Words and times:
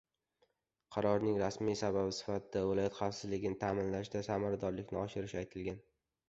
Qarorning 0.95 1.35
rasmiy 1.41 1.77
sababi 1.81 2.15
sifatida 2.19 2.63
viloyat 2.69 2.97
xavfsizligini 3.01 3.59
ta’minlashda 3.65 4.25
samaradorlikni 4.31 5.01
oshirish 5.05 5.39
aytilgan 5.45 5.79